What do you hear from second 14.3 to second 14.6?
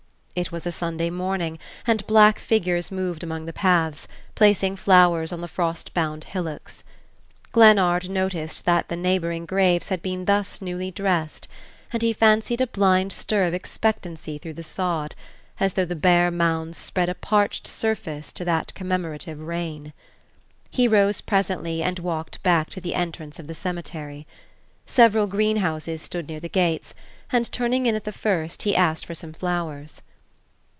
through